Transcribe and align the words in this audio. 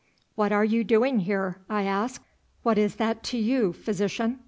"What 0.33 0.51
are 0.51 0.65
you 0.65 0.83
doing 0.83 1.19
here?" 1.19 1.59
I 1.69 1.83
asked. 1.83 2.25
"What 2.63 2.79
is 2.79 2.95
that 2.95 3.21
to 3.25 3.37
you, 3.37 3.71
Physician?" 3.71 4.39